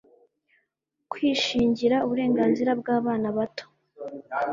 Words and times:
Kwishingira 1.11 1.95
uburenganzira 2.05 2.71
bw 2.79 2.87
abana 2.97 3.27
bato 3.37 3.65